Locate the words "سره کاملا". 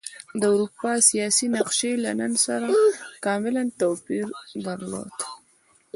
2.45-3.63